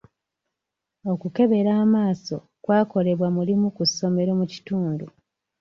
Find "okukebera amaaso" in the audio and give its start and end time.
1.11-2.35